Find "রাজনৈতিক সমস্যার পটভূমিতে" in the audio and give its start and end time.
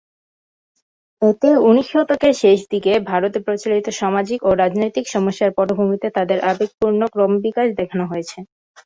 4.61-6.07